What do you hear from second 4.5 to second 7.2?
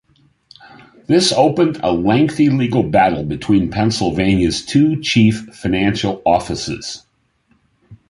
two chief financial offices.